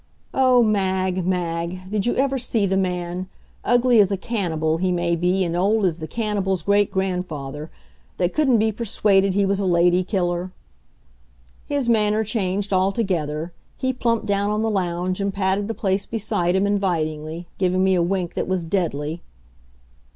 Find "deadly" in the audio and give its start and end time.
18.65-19.21